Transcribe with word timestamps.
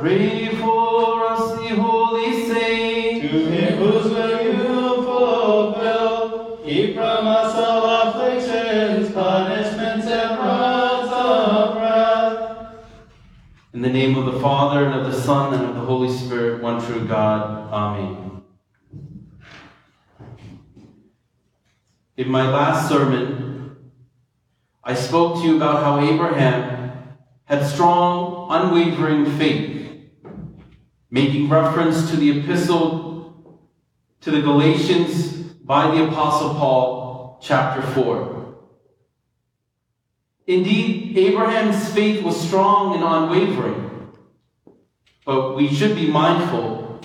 Pray 0.00 0.48
for 0.56 1.26
us, 1.26 1.60
ye 1.60 1.76
holy 1.76 2.48
saints. 2.48 3.30
To 3.30 3.38
him 3.50 3.78
whose 3.78 4.10
will 4.10 5.02
fulfill, 5.02 6.56
keep 6.64 6.94
from 6.94 7.26
us 7.26 7.54
all 7.54 8.08
afflictions, 8.08 9.12
punishments, 9.12 10.06
and 10.06 10.38
rods 10.38 11.12
of 11.12 11.76
wrath. 11.76 12.76
In 13.74 13.82
the 13.82 13.90
name 13.90 14.16
of 14.16 14.24
the 14.32 14.40
Father, 14.40 14.86
and 14.86 14.94
of 14.94 15.12
the 15.12 15.20
Son, 15.20 15.52
and 15.52 15.66
of 15.68 15.74
the 15.74 15.82
Holy 15.82 16.10
Spirit, 16.10 16.62
one 16.62 16.82
true 16.82 17.06
God. 17.06 17.70
Amen. 17.70 18.42
In 22.16 22.30
my 22.30 22.50
last 22.50 22.88
sermon, 22.88 23.76
I 24.82 24.94
spoke 24.94 25.42
to 25.42 25.46
you 25.46 25.56
about 25.56 25.82
how 25.82 26.00
Abraham 26.00 27.18
had 27.44 27.66
strong, 27.66 28.46
unwavering 28.48 29.26
faith, 29.36 29.79
making 31.10 31.48
reference 31.48 32.10
to 32.10 32.16
the 32.16 32.40
epistle 32.40 33.58
to 34.20 34.30
the 34.30 34.40
Galatians 34.40 35.32
by 35.64 35.94
the 35.94 36.04
Apostle 36.04 36.54
Paul, 36.54 37.38
chapter 37.42 37.82
4. 37.82 38.56
Indeed, 40.46 41.16
Abraham's 41.16 41.92
faith 41.92 42.22
was 42.22 42.40
strong 42.40 42.94
and 42.94 43.04
unwavering. 43.04 44.12
But 45.24 45.56
we 45.56 45.72
should 45.72 45.94
be 45.94 46.10
mindful 46.10 47.00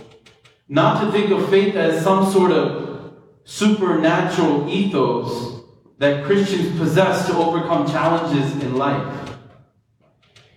not 0.67 1.03
to 1.03 1.11
think 1.11 1.29
of 1.31 1.49
faith 1.49 1.75
as 1.75 2.03
some 2.03 2.31
sort 2.31 2.51
of 2.51 3.13
supernatural 3.43 4.67
ethos 4.67 5.61
that 5.99 6.25
Christians 6.25 6.77
possess 6.77 7.27
to 7.27 7.37
overcome 7.37 7.87
challenges 7.87 8.51
in 8.63 8.75
life. 8.75 9.31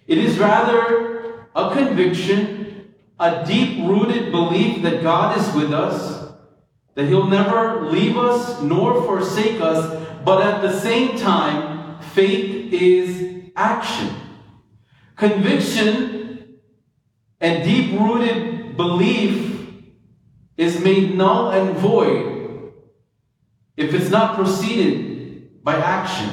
It 0.07 0.19
is 0.19 0.39
rather 0.39 1.47
a 1.55 1.75
conviction, 1.75 2.78
a 3.21 3.45
deep 3.45 3.85
rooted 3.87 4.31
belief 4.31 4.83
that 4.83 5.03
God 5.03 5.39
is 5.39 5.55
with 5.55 5.73
us, 5.73 6.33
that 6.95 7.07
He'll 7.07 7.27
never 7.27 7.91
leave 7.91 8.17
us 8.17 8.63
nor 8.63 9.03
forsake 9.05 9.61
us, 9.61 10.07
but 10.25 10.43
at 10.43 10.63
the 10.63 10.79
same 10.81 11.19
time, 11.19 12.01
faith 12.01 12.73
is 12.73 13.51
action. 13.57 14.15
Conviction 15.17 16.59
and 17.41 17.65
deep 17.65 17.99
rooted 17.99 18.77
belief 18.77 19.67
is 20.57 20.81
made 20.81 21.17
null 21.17 21.51
and 21.51 21.77
void 21.77 22.73
if 23.77 23.95
it's 23.95 24.11
not 24.11 24.37
preceded 24.37 25.63
by 25.63 25.77
action. 25.77 26.31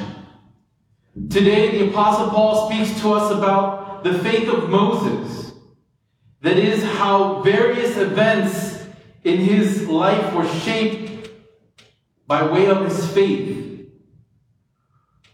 Today, 1.30 1.78
the 1.78 1.90
Apostle 1.90 2.30
Paul 2.30 2.70
speaks 2.70 3.00
to 3.00 3.12
us 3.12 3.32
about 3.32 4.04
the 4.04 4.18
faith 4.18 4.48
of 4.48 4.68
Moses. 4.68 5.45
That 6.46 6.58
is, 6.58 6.84
how 6.84 7.42
various 7.42 7.96
events 7.96 8.86
in 9.24 9.38
his 9.38 9.88
life 9.88 10.32
were 10.32 10.46
shaped 10.60 11.28
by 12.28 12.46
way 12.46 12.66
of 12.66 12.84
his 12.84 13.04
faith. 13.12 13.90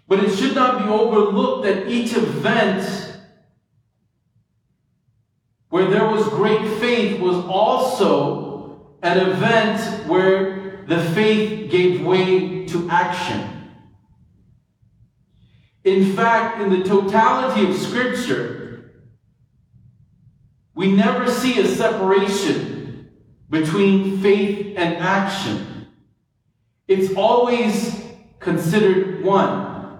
But 0.09 0.25
it 0.25 0.35
should 0.35 0.55
not 0.55 0.79
be 0.79 0.89
overlooked 0.89 1.65
that 1.65 1.87
each 1.87 2.17
event 2.17 3.19
where 5.69 5.91
there 5.91 6.07
was 6.07 6.27
great 6.31 6.67
faith 6.81 7.21
was 7.21 7.37
also 7.45 8.97
an 9.03 9.19
event 9.19 10.09
where 10.09 10.83
the 10.87 11.05
faith 11.13 11.71
gave 11.71 12.03
way 12.07 12.65
to 12.69 12.89
action. 12.89 13.69
In 15.85 16.17
fact, 16.17 16.63
in 16.63 16.71
the 16.71 16.89
totality 16.89 17.69
of 17.69 17.77
Scripture, 17.77 18.62
we 20.75 20.91
never 20.91 21.31
see 21.31 21.61
a 21.61 21.67
separation 21.67 23.11
between 23.51 24.19
faith 24.20 24.75
and 24.77 24.97
action. 24.97 25.87
It's 26.89 27.14
always 27.14 28.03
considered 28.41 29.23
one. 29.23 29.98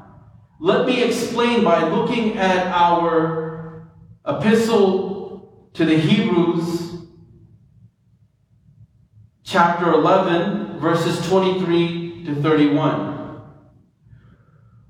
Let 0.58 0.86
me 0.86 1.02
explain 1.02 1.62
by 1.62 1.86
looking 1.88 2.38
at 2.38 2.69
our 2.69 3.91
epistle 4.26 5.69
to 5.74 5.84
the 5.84 5.97
Hebrews, 5.97 7.02
chapter 9.44 9.92
11, 9.92 10.78
verses 10.78 11.26
23 11.28 12.24
to 12.26 12.34
31. 12.36 13.42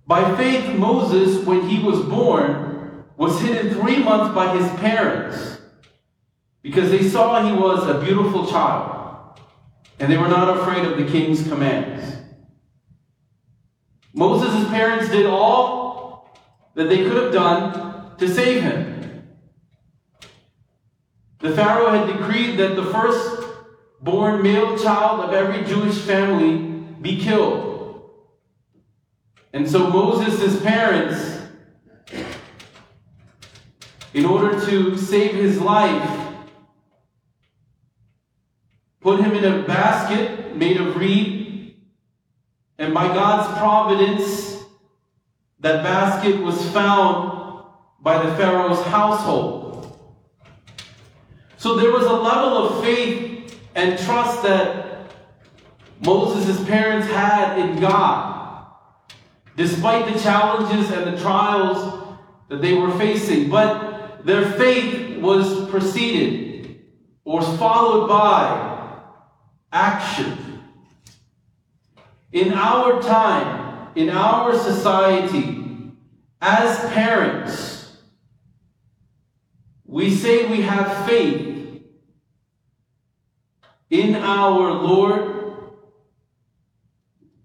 By 0.07 0.37
faith, 0.37 0.77
Moses, 0.77 1.45
when 1.45 1.69
he 1.69 1.83
was 1.83 2.01
born, 2.03 3.05
was 3.17 3.41
hidden 3.41 3.75
three 3.75 4.03
months 4.03 4.35
by 4.35 4.57
his 4.57 4.69
parents 4.81 5.52
because 6.63 6.91
they 6.91 7.03
saw 7.03 7.45
he 7.45 7.53
was 7.53 7.87
a 7.89 8.01
beautiful 8.01 8.47
child 8.47 9.41
and 9.99 10.11
they 10.11 10.17
were 10.17 10.29
not 10.29 10.57
afraid 10.57 10.85
of 10.85 10.97
the 10.97 11.05
king's 11.05 11.47
commands. 11.47 12.17
Moses' 14.15 14.69
parents 14.69 15.11
did 15.11 15.27
all 15.27 16.39
that 16.75 16.89
they 16.89 16.99
could 16.99 17.23
have 17.23 17.33
done 17.33 18.17
to 18.19 18.29
save 18.29 18.63
him. 18.63 19.25
The 21.41 21.55
Pharaoh 21.55 21.91
had 21.91 22.07
decreed 22.07 22.59
that 22.59 22.77
the 22.77 22.85
first 22.85 23.43
born 24.01 24.43
male 24.43 24.79
child 24.79 25.21
of 25.21 25.33
every 25.33 25.65
Jewish 25.65 25.99
family 25.99 26.59
be 27.01 27.21
killed. 27.21 28.11
And 29.53 29.69
so 29.69 29.91
Moses' 29.91 30.63
parents, 30.63 31.41
in 34.15 34.25
order 34.25 34.59
to 34.67 34.97
save 34.97 35.35
his 35.35 35.61
life, 35.61 36.22
put 39.03 39.21
him 39.21 39.33
in 39.33 39.45
a 39.45 39.63
basket 39.63 40.57
made 40.57 40.81
of 40.81 40.97
reed, 40.97 41.77
and 42.79 42.95
by 42.95 43.09
God's 43.09 43.59
providence, 43.59 44.65
that 45.61 45.83
basket 45.83 46.41
was 46.41 46.71
found 46.71 47.65
by 48.01 48.25
the 48.25 48.35
Pharaoh's 48.37 48.83
household. 48.87 49.99
So 51.57 51.77
there 51.77 51.93
was 51.93 52.05
a 52.05 52.13
level 52.13 52.59
of 52.59 52.85
faith 52.85 53.61
and 53.75 53.99
trust 54.01 54.43
that 54.43 55.13
Moses' 56.05 56.65
parents 56.67 57.07
had 57.07 57.59
in 57.59 57.81
God, 57.81 58.67
despite 59.57 60.13
the 60.13 60.19
challenges 60.19 60.91
and 60.91 61.13
the 61.13 61.21
trials 61.21 62.19
that 62.49 62.61
they 62.61 62.75
were 62.75 62.91
facing. 62.99 63.49
But 63.49 64.27
their 64.27 64.51
faith 64.53 65.21
was 65.21 65.71
preceded 65.71 66.83
or 67.25 67.41
followed 67.43 68.09
by 68.09 68.72
action. 69.73 70.63
In 72.31 72.53
our 72.53 73.03
time, 73.03 73.89
in 73.95 74.11
our 74.11 74.57
society, 74.59 75.93
as 76.41 76.79
parents, 76.93 77.97
we 79.85 80.15
say 80.15 80.47
we 80.47 80.63
have 80.63 81.07
faith 81.07 81.83
in 83.91 84.15
our 84.17 84.73
Lord. 84.73 85.55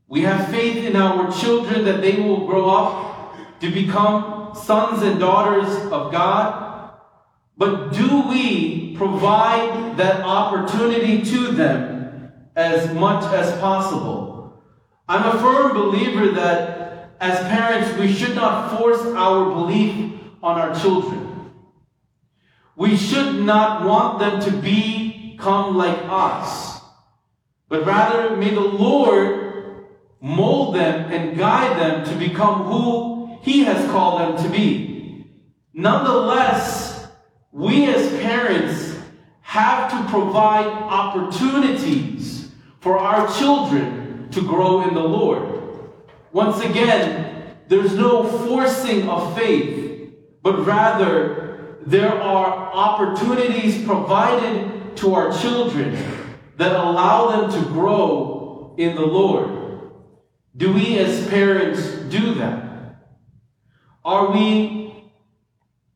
We 0.08 0.22
have 0.22 0.50
faith 0.50 0.86
in 0.86 0.96
our 0.96 1.32
children 1.32 1.84
that 1.84 2.02
they 2.02 2.16
will 2.16 2.48
grow 2.48 2.70
up 2.70 3.60
to 3.60 3.70
become 3.70 4.56
sons 4.56 5.04
and 5.04 5.20
daughters 5.20 5.70
of 5.92 6.12
God. 6.12 6.94
But 7.58 7.92
do 7.92 8.22
we 8.30 8.96
provide 8.96 9.98
that 9.98 10.22
opportunity 10.22 11.24
to 11.24 11.52
them 11.52 11.97
as 12.58 12.92
much 12.94 13.24
as 13.34 13.58
possible? 13.60 14.62
I'm 15.08 15.24
a 15.24 15.40
firm 15.40 15.74
believer 15.74 16.32
that 16.32 17.12
as 17.20 17.40
parents, 17.48 17.98
we 17.98 18.12
should 18.12 18.36
not 18.36 18.78
force 18.78 19.00
our 19.00 19.46
belief 19.46 20.20
on 20.44 20.60
our 20.60 20.78
children. 20.80 21.52
We 22.76 22.96
should 22.96 23.44
not 23.44 23.86
want 23.86 24.20
them 24.20 24.40
to 24.42 24.52
become 24.52 25.78
like 25.78 25.98
us, 26.04 26.80
but 27.70 27.86
rather 27.86 28.36
may 28.36 28.54
the 28.54 28.60
Lord 28.60 29.86
mold 30.20 30.76
them 30.76 31.12
and 31.12 31.38
guide 31.38 31.80
them 31.80 32.06
to 32.06 32.16
become 32.16 32.64
who 32.66 33.40
He 33.42 33.64
has 33.64 33.90
called 33.90 34.22
them 34.22 34.44
to 34.44 34.50
be. 34.50 35.26
Nonetheless, 35.74 37.08
we 37.52 37.86
as 37.86 38.10
parents 38.22 38.96
have 39.42 39.90
to 39.90 40.12
provide 40.12 40.68
opportunities 40.68 42.37
for 42.88 42.98
our 42.98 43.28
children 43.38 44.30
to 44.32 44.40
grow 44.40 44.88
in 44.88 44.94
the 44.94 45.04
Lord. 45.04 45.44
Once 46.32 46.64
again, 46.64 47.58
there's 47.68 47.94
no 47.96 48.24
forcing 48.24 49.10
of 49.10 49.36
faith, 49.36 50.14
but 50.42 50.66
rather 50.66 51.76
there 51.86 52.14
are 52.14 52.72
opportunities 52.74 53.84
provided 53.84 54.96
to 54.96 55.16
our 55.16 55.38
children 55.38 55.98
that 56.56 56.78
allow 56.78 57.28
them 57.32 57.62
to 57.62 57.70
grow 57.72 58.74
in 58.78 58.96
the 58.96 59.06
Lord. 59.06 59.92
Do 60.56 60.72
we 60.72 60.98
as 60.98 61.28
parents 61.28 61.86
do 62.08 62.36
that? 62.36 63.02
Are 64.06 64.32
we 64.32 65.12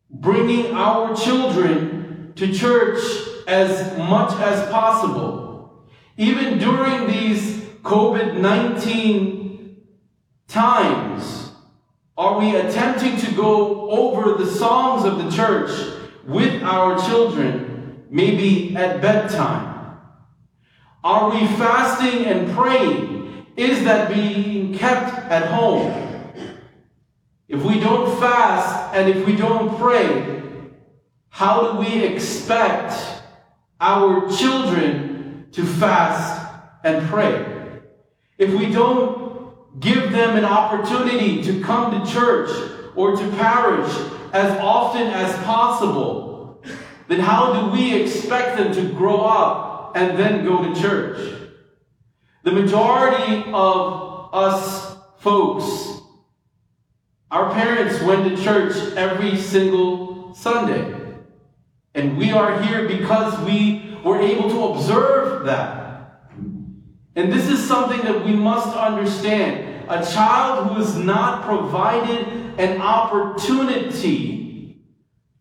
bringing 0.10 0.76
our 0.76 1.16
children 1.16 2.34
to 2.36 2.54
church 2.54 3.02
as 3.48 3.98
much 3.98 4.34
as 4.42 4.70
possible. 4.70 5.51
Even 6.22 6.60
during 6.60 7.08
these 7.08 7.62
COVID 7.82 8.40
19 8.40 9.76
times, 10.48 11.52
are 12.16 12.38
we 12.38 12.56
attempting 12.58 13.18
to 13.18 13.32
go 13.32 13.90
over 13.90 14.36
the 14.36 14.46
songs 14.46 15.04
of 15.04 15.18
the 15.18 15.32
church 15.36 15.72
with 16.28 16.62
our 16.62 16.96
children, 17.08 18.04
maybe 18.12 18.76
at 18.76 19.02
bedtime? 19.02 19.98
Are 21.04 21.32
we 21.32 21.40
fasting 21.58 22.26
and 22.26 22.56
praying? 22.56 23.48
Is 23.58 23.84
that 23.86 24.14
being 24.14 24.78
kept 24.78 25.16
at 25.32 25.48
home? 25.48 25.92
If 27.48 27.64
we 27.64 27.80
don't 27.80 28.20
fast 28.20 28.94
and 28.94 29.10
if 29.10 29.26
we 29.26 29.36
don't 29.36 29.76
pray, 29.80 30.44
how 31.30 31.72
do 31.72 31.80
we 31.80 32.04
expect 32.04 32.94
our 33.80 34.30
children 34.32 35.11
to 35.52 35.66
fast 35.66 36.54
and 36.84 37.08
pray? 37.10 37.82
If 38.38 38.52
we 38.52 38.72
don't 38.72 39.80
give 39.80 40.12
them 40.12 40.38
an 40.38 40.46
opportunity 40.46 41.44
to 41.44 41.62
come 41.62 41.92
to 41.92 42.12
church 42.12 42.50
or 42.96 43.16
to 43.16 43.30
parish 43.32 43.92
as 44.34 44.58
often 44.60 45.08
as 45.08 45.36
possible, 45.44 46.62
then 47.08 47.20
how 47.20 47.54
do 47.54 47.72
we 47.72 48.02
expect 48.02 48.58
them 48.58 48.74
to 48.74 48.94
grow 48.94 49.22
up 49.22 49.96
and 49.96 50.18
then 50.18 50.46
go 50.46 50.64
to 50.64 50.80
church? 50.80 51.50
The 52.44 52.52
majority 52.52 53.44
of 53.54 54.30
us 54.34 54.98
folks, 55.20 56.02
our 57.30 57.54
parents 57.54 58.02
went 58.02 58.28
to 58.28 58.44
church 58.44 58.76
every 58.96 59.38
single 59.38 60.34
Sunday. 60.34 60.98
And 61.94 62.18
we 62.18 62.32
are 62.32 62.62
here 62.64 62.88
because 62.88 63.38
we 63.46 63.91
were 64.04 64.20
able 64.20 64.50
to 64.50 64.64
observe 64.66 65.46
that. 65.46 66.22
And 67.16 67.32
this 67.32 67.50
is 67.50 67.68
something 67.68 68.02
that 68.02 68.26
we 68.26 68.34
must 68.34 68.76
understand. 68.76 69.90
A 69.90 70.06
child 70.06 70.68
who 70.68 70.82
is 70.82 70.96
not 70.96 71.44
provided 71.44 72.28
an 72.58 72.82
opportunity 72.82 74.82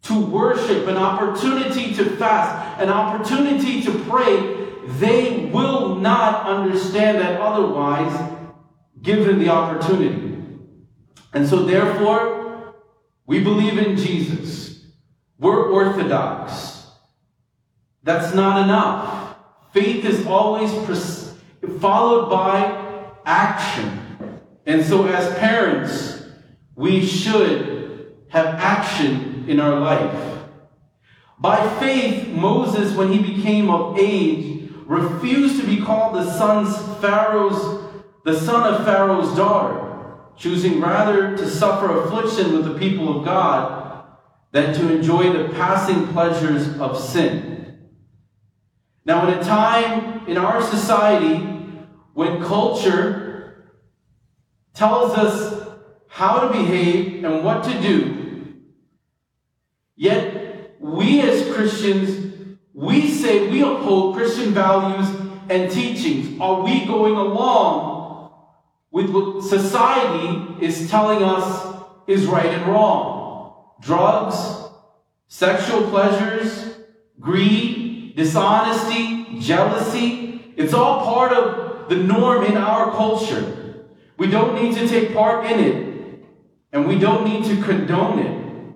to 0.02 0.26
worship, 0.26 0.88
an 0.88 0.96
opportunity 0.96 1.94
to 1.94 2.04
fast, 2.16 2.80
an 2.80 2.88
opportunity 2.88 3.82
to 3.82 3.92
pray, 4.04 4.56
they 4.98 5.50
will 5.52 5.96
not 5.96 6.46
understand 6.46 7.18
that 7.18 7.40
otherwise, 7.40 8.38
given 9.02 9.38
the 9.38 9.48
opportunity. 9.48 10.38
And 11.32 11.46
so, 11.46 11.64
therefore, 11.64 12.74
we 13.26 13.44
believe 13.44 13.78
in 13.78 13.96
Jesus. 13.96 14.86
We're 15.38 15.70
Orthodox. 15.70 16.69
That's 18.02 18.34
not 18.34 18.64
enough. 18.64 19.36
Faith 19.72 20.04
is 20.04 20.26
always 20.26 20.72
pres- 20.84 21.34
followed 21.80 22.30
by 22.30 23.14
action. 23.24 24.38
And 24.66 24.84
so, 24.84 25.06
as 25.06 25.38
parents, 25.38 26.24
we 26.74 27.04
should 27.04 28.14
have 28.28 28.46
action 28.46 29.44
in 29.48 29.60
our 29.60 29.78
life. 29.78 30.44
By 31.38 31.68
faith, 31.78 32.28
Moses, 32.28 32.94
when 32.94 33.12
he 33.12 33.34
became 33.34 33.70
of 33.70 33.98
age, 33.98 34.70
refused 34.86 35.60
to 35.60 35.66
be 35.66 35.80
called 35.80 36.14
the 36.14 36.30
son's 36.32 36.76
Pharaoh's, 37.00 37.82
the 38.24 38.38
son 38.38 38.74
of 38.74 38.84
Pharaoh's 38.84 39.34
daughter 39.36 39.90
choosing 40.40 40.80
rather 40.80 41.36
to 41.36 41.48
suffer 41.48 42.00
affliction 42.00 42.54
with 42.54 42.64
the 42.64 42.78
people 42.78 43.18
of 43.18 43.24
God 43.24 44.04
than 44.52 44.74
to 44.74 44.92
enjoy 44.92 45.32
the 45.32 45.52
passing 45.54 46.08
pleasures 46.08 46.78
of 46.80 46.98
sin. 46.98 47.49
Now, 49.04 49.26
in 49.26 49.38
a 49.38 49.42
time 49.42 50.26
in 50.28 50.36
our 50.36 50.62
society 50.62 51.36
when 52.14 52.42
culture 52.42 53.72
tells 54.74 55.16
us 55.16 55.68
how 56.08 56.40
to 56.40 56.52
behave 56.52 57.24
and 57.24 57.44
what 57.44 57.64
to 57.64 57.80
do, 57.80 58.56
yet 59.96 60.76
we 60.80 61.20
as 61.20 61.52
Christians, 61.54 62.58
we 62.74 63.08
say 63.08 63.48
we 63.48 63.62
uphold 63.62 64.16
Christian 64.16 64.52
values 64.52 65.08
and 65.48 65.70
teachings. 65.70 66.40
Are 66.40 66.62
we 66.62 66.84
going 66.86 67.14
along 67.14 68.00
with 68.90 69.10
what 69.10 69.44
society 69.44 70.64
is 70.64 70.90
telling 70.90 71.22
us 71.22 71.76
is 72.06 72.26
right 72.26 72.46
and 72.46 72.66
wrong. 72.66 73.70
Drugs, 73.80 74.36
sexual 75.28 75.88
pleasures, 75.90 76.76
greed, 77.18 77.89
dishonesty, 78.20 79.38
jealousy. 79.40 80.52
It's 80.56 80.74
all 80.74 81.04
part 81.04 81.32
of 81.32 81.88
the 81.88 81.96
norm 81.96 82.44
in 82.44 82.56
our 82.56 82.90
culture. 82.92 83.84
We 84.16 84.26
don't 84.26 84.62
need 84.62 84.74
to 84.76 84.86
take 84.86 85.14
part 85.14 85.46
in 85.46 85.60
it, 85.60 86.24
and 86.72 86.86
we 86.86 86.98
don't 86.98 87.24
need 87.24 87.44
to 87.46 87.62
condone 87.62 88.18
it. 88.18 88.74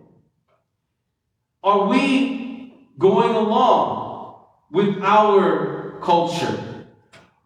Are 1.62 1.86
we 1.86 2.88
going 2.98 3.34
along 3.34 4.46
with 4.70 5.02
our 5.02 5.98
culture? 6.02 6.86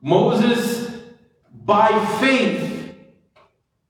Moses 0.00 0.89
by 1.69 1.89
faith, 2.19 2.95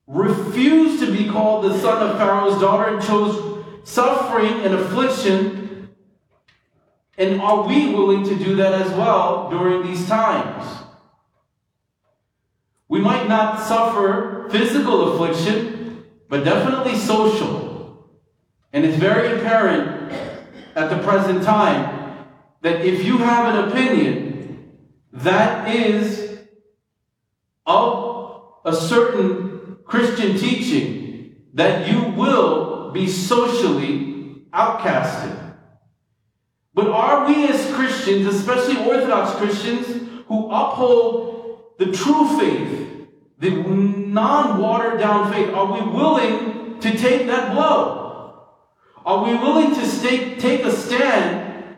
refused 0.05 1.01
to 1.01 1.09
be 1.09 1.29
called 1.29 1.63
the 1.63 1.79
son 1.79 2.05
of 2.05 2.17
Pharaoh's 2.17 2.59
daughter 2.59 2.93
and 2.93 3.01
chose 3.01 3.63
suffering 3.85 4.51
and 4.65 4.73
affliction. 4.73 5.58
And 7.19 7.41
are 7.41 7.67
we 7.67 7.93
willing 7.93 8.23
to 8.23 8.35
do 8.35 8.55
that 8.55 8.73
as 8.73 8.89
well 8.93 9.49
during 9.49 9.83
these 9.85 10.07
times? 10.07 10.65
We 12.87 13.01
might 13.01 13.27
not 13.27 13.59
suffer 13.59 14.47
physical 14.49 15.11
affliction, 15.11 16.05
but 16.29 16.45
definitely 16.45 16.95
social. 16.95 18.09
And 18.71 18.85
it's 18.85 18.97
very 18.97 19.37
apparent 19.37 20.13
at 20.75 20.89
the 20.89 21.03
present 21.03 21.43
time 21.43 22.25
that 22.61 22.85
if 22.85 23.03
you 23.03 23.17
have 23.17 23.53
an 23.53 23.69
opinion, 23.69 24.77
that 25.11 25.75
is 25.75 26.39
of 27.65 28.53
a 28.63 28.73
certain 28.73 29.77
Christian 29.83 30.37
teaching 30.37 31.35
that 31.53 31.91
you 31.91 32.13
will 32.13 32.91
be 32.91 33.07
socially 33.07 34.45
outcasted. 34.53 35.48
But 36.73 36.87
are 36.87 37.27
we 37.27 37.47
as 37.47 37.73
Christians, 37.73 38.27
especially 38.27 38.77
Orthodox 38.85 39.31
Christians, 39.37 39.87
who 40.27 40.49
uphold 40.51 41.63
the 41.77 41.91
true 41.91 42.37
faith, 42.37 43.07
the 43.39 43.49
non 43.49 44.59
watered 44.59 44.99
down 44.99 45.31
faith, 45.33 45.49
are 45.53 45.73
we 45.73 45.81
willing 45.91 46.79
to 46.79 46.97
take 46.97 47.27
that 47.27 47.53
blow? 47.53 48.45
Are 49.05 49.23
we 49.23 49.33
willing 49.33 49.73
to 49.73 49.85
stay, 49.85 50.35
take 50.35 50.61
a 50.61 50.71
stand 50.71 51.77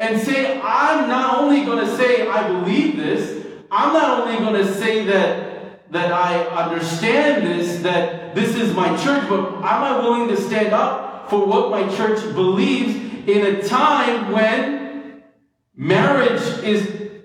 and 0.00 0.20
say, 0.20 0.60
I'm 0.60 1.08
not 1.08 1.38
only 1.38 1.64
going 1.64 1.86
to 1.86 1.96
say 1.96 2.26
I 2.26 2.48
believe 2.48 2.96
this, 2.96 3.46
I'm 3.70 3.92
not 3.92 4.26
only 4.26 4.38
going 4.38 4.66
to 4.66 4.74
say 4.74 5.04
that, 5.04 5.92
that 5.92 6.10
I 6.10 6.42
understand 6.46 7.46
this, 7.46 7.82
that 7.82 8.34
this 8.34 8.56
is 8.56 8.74
my 8.74 8.96
church, 8.96 9.28
but 9.28 9.56
am 9.56 9.62
I 9.62 10.00
willing 10.00 10.28
to 10.28 10.40
stand 10.40 10.72
up 10.72 11.28
for 11.28 11.46
what 11.46 11.70
my 11.70 11.86
church 11.96 12.22
believes 12.34 13.09
in 13.26 13.56
a 13.56 13.62
time 13.62 14.32
when 14.32 15.22
marriage 15.74 16.42
is 16.64 17.20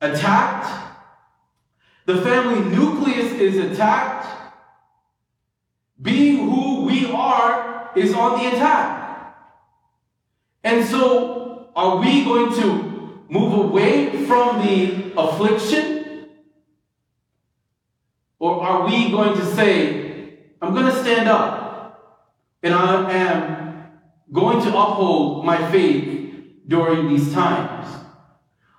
attacked, 0.00 0.68
the 2.06 2.20
family 2.22 2.60
nucleus 2.76 3.32
is 3.32 3.56
attacked, 3.56 4.26
being 6.00 6.48
who 6.48 6.84
we 6.84 7.10
are 7.10 7.90
is 7.96 8.14
on 8.14 8.38
the 8.38 8.48
attack. 8.54 9.36
And 10.62 10.84
so, 10.84 11.70
are 11.74 11.96
we 11.96 12.24
going 12.24 12.52
to 12.60 13.24
move 13.28 13.52
away 13.66 14.24
from 14.26 14.64
the 14.64 15.12
affliction? 15.16 16.26
Or 18.38 18.62
are 18.62 18.86
we 18.86 19.10
going 19.10 19.36
to 19.38 19.44
say, 19.54 20.38
I'm 20.60 20.74
going 20.74 20.86
to 20.86 21.02
stand 21.02 21.28
up 21.28 21.76
and 22.62 22.74
I 22.74 23.12
am 23.12 23.65
going 24.32 24.62
to 24.62 24.68
uphold 24.68 25.44
my 25.44 25.70
faith 25.70 26.34
during 26.66 27.08
these 27.08 27.32
times? 27.32 27.86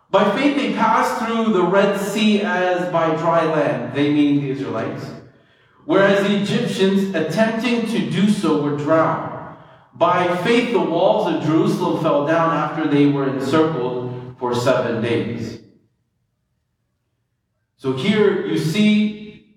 By 0.09 0.35
faith, 0.37 0.55
they 0.55 0.73
passed 0.73 1.23
through 1.23 1.53
the 1.53 1.63
Red 1.63 1.99
Sea 1.99 2.41
as 2.41 2.91
by 2.91 3.15
dry 3.15 3.45
land, 3.45 3.93
they 3.93 4.13
mean 4.13 4.41
the 4.41 4.51
Israelites, 4.51 5.05
whereas 5.85 6.25
the 6.25 6.41
Egyptians, 6.41 7.13
attempting 7.13 7.87
to 7.87 8.09
do 8.09 8.29
so, 8.29 8.61
were 8.61 8.77
drowned. 8.77 9.57
By 9.93 10.37
faith, 10.43 10.71
the 10.71 10.79
walls 10.79 11.33
of 11.33 11.43
Jerusalem 11.43 12.01
fell 12.03 12.25
down 12.25 12.55
after 12.55 12.87
they 12.87 13.07
were 13.07 13.27
encircled 13.27 14.35
for 14.39 14.53
seven 14.53 15.01
days. 15.01 15.59
So 17.77 17.93
here 17.93 18.45
you 18.45 18.57
see 18.57 19.55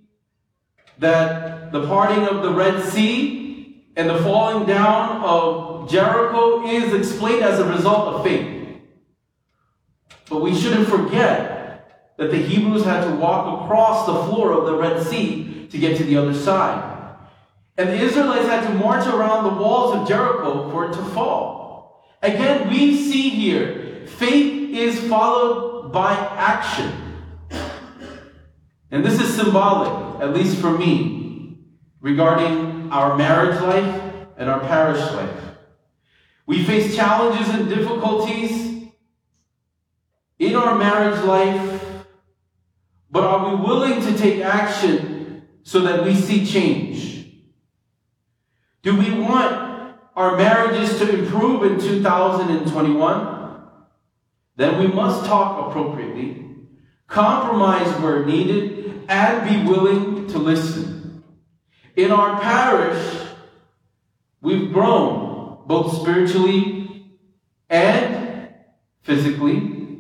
that 0.99 1.73
the 1.73 1.87
parting 1.87 2.27
of 2.27 2.43
the 2.43 2.53
Red 2.53 2.83
Sea 2.83 3.50
and 3.97 4.09
the 4.09 4.19
falling 4.23 4.67
down 4.67 5.23
of 5.23 5.91
Jericho 5.91 6.67
is 6.67 6.95
explained 6.95 7.43
as 7.43 7.59
a 7.59 7.65
result 7.65 8.15
of 8.15 8.25
faith. 8.25 8.79
But 10.29 10.43
we 10.43 10.55
shouldn't 10.55 10.89
forget 10.89 12.15
that 12.17 12.31
the 12.31 12.37
Hebrews 12.37 12.85
had 12.85 13.05
to 13.05 13.17
walk 13.17 13.65
across 13.65 14.07
the 14.07 14.25
floor 14.25 14.53
of 14.53 14.67
the 14.67 14.77
Red 14.77 15.03
Sea 15.05 15.67
to 15.71 15.79
get 15.79 15.97
to 15.97 16.05
the 16.05 16.17
other 16.17 16.35
side. 16.35 17.17
And 17.77 17.89
the 17.89 17.97
Israelites 17.97 18.47
had 18.47 18.67
to 18.69 18.75
march 18.75 19.07
around 19.07 19.45
the 19.45 19.63
walls 19.63 19.97
of 19.97 20.07
Jericho 20.07 20.71
for 20.71 20.91
it 20.91 20.93
to 20.93 21.03
fall. 21.11 22.07
Again, 22.23 22.69
we 22.69 22.97
see 22.97 23.31
here 23.31 24.07
faith 24.07 24.77
is 24.77 25.01
followed 25.09 25.91
by 25.91 26.13
action. 26.13 26.93
And 28.91 29.05
this 29.05 29.21
is 29.21 29.35
symbolic, 29.35 30.23
at 30.23 30.35
least 30.35 30.59
for 30.59 30.71
me, 30.71 31.59
regarding 32.01 32.80
our 32.91 33.17
marriage 33.17 33.61
life 33.61 34.03
and 34.37 34.51
our 34.51 34.61
parish 34.61 35.01
life. 35.13 35.41
We 36.47 36.65
face 36.65 36.97
challenges 36.97 37.49
and 37.49 37.69
difficulties 37.69 38.91
in 40.39 40.57
our 40.57 40.77
marriage 40.77 41.23
life, 41.25 42.05
but 43.11 43.25
are 43.25 43.51
we 43.51 43.63
willing 43.63 44.01
to 44.01 44.19
take 44.19 44.43
action 44.43 45.47
so 45.63 45.81
that 45.81 46.05
we 46.05 46.15
see 46.15 46.45
change? 46.45 47.31
Do 48.83 48.97
we 48.97 49.11
want 49.11 49.95
our 50.17 50.37
marriages 50.37 50.99
to 50.99 51.19
improve 51.21 51.63
in 51.65 51.79
2021? 51.79 53.37
Then 54.57 54.79
we 54.79 54.89
must 54.89 55.27
talk 55.27 55.69
appropriately, 55.69 56.47
compromise 57.07 57.89
where 58.01 58.25
needed, 58.25 59.05
and 59.09 59.49
be 59.49 59.71
willing 59.71 60.27
to 60.29 60.39
listen. 60.39 61.00
In 62.01 62.13
our 62.13 62.41
parish, 62.41 63.29
we've 64.41 64.73
grown 64.73 65.65
both 65.67 66.01
spiritually 66.01 67.11
and 67.69 68.49
physically. 69.03 69.99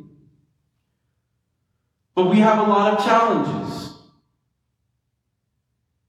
But 2.14 2.30
we 2.30 2.38
have 2.38 2.66
a 2.66 2.70
lot 2.70 2.94
of 2.94 3.04
challenges. 3.04 3.92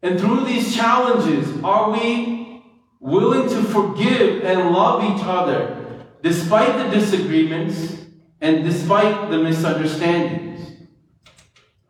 And 0.01 0.17
through 0.17 0.45
these 0.45 0.73
challenges, 0.73 1.61
are 1.61 1.91
we 1.91 2.63
willing 3.01 3.49
to 3.49 3.61
forgive 3.61 4.45
and 4.45 4.71
love 4.71 5.03
each 5.03 5.25
other 5.25 6.05
despite 6.23 6.77
the 6.77 6.97
disagreements 6.97 7.97
and 8.39 8.63
despite 8.63 9.29
the 9.29 9.39
misunderstandings? 9.39 10.87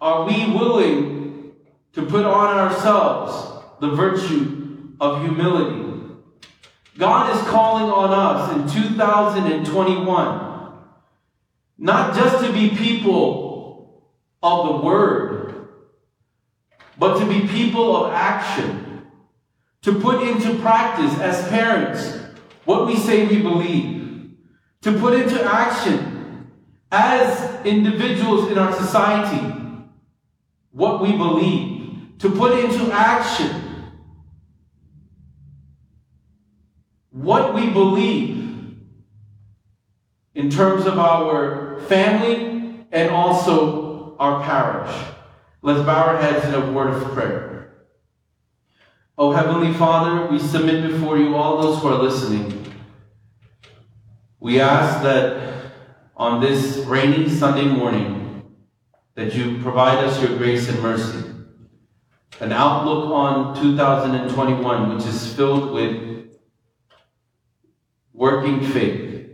Are 0.01 0.25
we 0.25 0.51
willing 0.51 1.53
to 1.93 2.03
put 2.07 2.25
on 2.25 2.57
ourselves 2.57 3.50
the 3.81 3.89
virtue 3.89 4.93
of 5.01 5.21
humility? 5.21 5.89
God 6.97 7.35
is 7.35 7.41
calling 7.49 7.91
on 7.91 8.11
us 8.11 8.73
in 8.75 8.83
2021 8.83 10.51
not 11.81 12.15
just 12.15 12.45
to 12.45 12.53
be 12.53 12.69
people 12.69 14.03
of 14.43 14.67
the 14.67 14.85
word, 14.85 15.67
but 16.99 17.17
to 17.17 17.25
be 17.25 17.47
people 17.47 18.05
of 18.05 18.13
action, 18.13 19.01
to 19.81 19.99
put 19.99 20.21
into 20.21 20.59
practice 20.59 21.19
as 21.19 21.47
parents 21.49 22.19
what 22.65 22.85
we 22.85 22.95
say 22.95 23.25
we 23.25 23.41
believe, 23.41 24.29
to 24.83 24.99
put 24.99 25.15
into 25.15 25.43
action 25.43 26.51
as 26.91 27.65
individuals 27.65 28.51
in 28.51 28.59
our 28.59 28.73
society 28.73 29.57
what 30.71 31.01
we 31.01 31.17
believe, 31.17 32.17
to 32.19 32.29
put 32.29 32.59
into 32.59 32.91
action 32.93 33.60
what 37.21 37.53
we 37.53 37.69
believe 37.69 38.77
in 40.33 40.49
terms 40.49 40.85
of 40.85 40.97
our 40.97 41.79
family 41.81 42.85
and 42.91 43.09
also 43.09 44.15
our 44.17 44.41
parish. 44.43 44.93
Let's 45.61 45.85
bow 45.85 46.03
our 46.05 46.17
heads 46.17 46.45
in 46.45 46.53
a 46.53 46.71
word 46.71 46.93
of 46.95 47.11
prayer. 47.13 47.73
Oh, 49.17 49.31
Heavenly 49.31 49.73
Father, 49.73 50.27
we 50.31 50.39
submit 50.39 50.89
before 50.89 51.17
you 51.17 51.35
all 51.35 51.61
those 51.61 51.81
who 51.81 51.89
are 51.89 52.01
listening. 52.01 52.73
We 54.39 54.59
ask 54.59 55.03
that 55.03 55.73
on 56.17 56.41
this 56.41 56.77
rainy 56.87 57.29
Sunday 57.29 57.65
morning, 57.65 58.43
that 59.15 59.35
you 59.35 59.61
provide 59.61 60.03
us 60.03 60.19
your 60.21 60.37
grace 60.37 60.67
and 60.69 60.81
mercy. 60.81 61.29
An 62.39 62.51
outlook 62.51 63.11
on 63.11 63.61
2021, 63.61 64.95
which 64.95 65.05
is 65.05 65.33
filled 65.35 65.73
with 65.73 66.10
working 68.13 68.61
faith. 68.61 69.29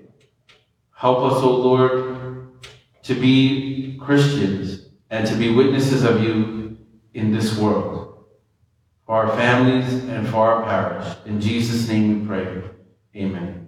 Help 0.96 1.20
us, 1.20 1.44
O 1.44 1.56
Lord, 1.56 2.64
to 3.04 3.14
be 3.14 3.98
Christians 4.02 4.90
and 5.10 5.28
to 5.28 5.36
be 5.36 5.54
witnesses 5.54 6.04
of 6.04 6.24
you 6.24 6.78
in 7.14 7.32
this 7.32 7.58
world, 7.58 8.26
for 9.06 9.16
our 9.16 9.36
families 9.36 10.04
and 10.06 10.28
for 10.28 10.52
our 10.52 10.64
parish. 10.64 11.08
In 11.26 11.40
Jesus' 11.40 11.88
name 11.88 12.22
we 12.22 12.28
pray. 12.28 12.64
Amen. 13.16 13.67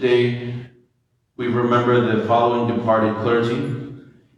Today, 0.00 0.54
we 1.38 1.48
remember 1.48 2.14
the 2.14 2.26
following 2.26 2.76
departed 2.76 3.16
clergy. 3.22 3.72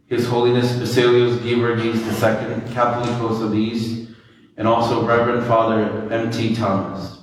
His 0.05 0.25
Holiness 0.25 0.71
Basilios 0.71 1.37
Geevarghese 1.39 1.97
II, 1.97 2.61
Catholicos 2.73 3.43
of 3.43 3.51
the 3.51 3.57
East, 3.57 4.09
and 4.55 4.65
also 4.69 5.05
Reverend 5.05 5.45
Father 5.47 6.09
M.T. 6.13 6.55
Thomas. 6.55 7.17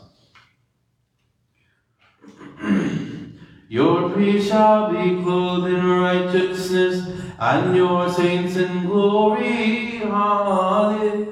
Your 3.71 4.11
priests 4.11 4.51
shall 4.51 4.93
be 4.93 5.23
clothed 5.23 5.73
in 5.73 5.83
righteousness, 5.87 7.09
and 7.39 7.75
your 7.75 8.13
saints 8.13 8.57
in 8.57 8.85
glory. 8.85 10.01
Hallelujah, 10.05 11.25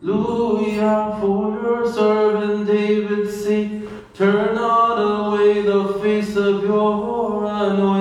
hallelujah, 0.00 1.18
for 1.20 1.60
your 1.60 1.92
servant 1.92 2.68
David's 2.68 3.44
sake. 3.44 3.83
Turn 4.14 4.54
not 4.54 4.94
away 4.94 5.62
the 5.62 5.98
face 6.00 6.36
of 6.36 6.62
your 6.62 7.44
anointed. 7.46 7.93